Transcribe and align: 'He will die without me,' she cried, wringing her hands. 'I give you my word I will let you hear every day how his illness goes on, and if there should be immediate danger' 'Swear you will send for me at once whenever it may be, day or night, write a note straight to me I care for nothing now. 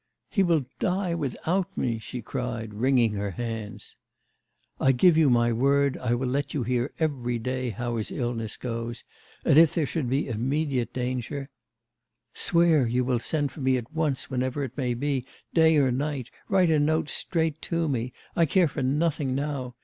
'He 0.29 0.41
will 0.41 0.65
die 0.79 1.13
without 1.13 1.77
me,' 1.77 1.99
she 1.99 2.23
cried, 2.23 2.73
wringing 2.73 3.13
her 3.13 3.29
hands. 3.29 3.97
'I 4.79 4.93
give 4.93 5.15
you 5.15 5.29
my 5.29 5.53
word 5.53 5.95
I 5.95 6.15
will 6.15 6.27
let 6.27 6.55
you 6.55 6.63
hear 6.63 6.91
every 6.99 7.37
day 7.37 7.69
how 7.69 7.97
his 7.97 8.09
illness 8.09 8.57
goes 8.57 9.03
on, 9.45 9.51
and 9.51 9.59
if 9.59 9.75
there 9.75 9.85
should 9.85 10.09
be 10.09 10.27
immediate 10.27 10.91
danger' 10.91 11.49
'Swear 12.33 12.87
you 12.87 13.05
will 13.05 13.19
send 13.19 13.51
for 13.51 13.61
me 13.61 13.77
at 13.77 13.93
once 13.93 14.27
whenever 14.27 14.63
it 14.63 14.75
may 14.75 14.95
be, 14.95 15.23
day 15.53 15.77
or 15.77 15.91
night, 15.91 16.31
write 16.49 16.71
a 16.71 16.79
note 16.79 17.07
straight 17.11 17.61
to 17.61 17.87
me 17.87 18.11
I 18.35 18.47
care 18.47 18.67
for 18.67 18.81
nothing 18.81 19.35
now. 19.35 19.75